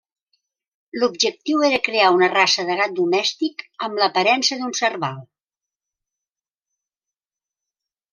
[1.01, 5.21] L'objectiu era crear una raça de gat domèstic amb l'aparença d'un Serval.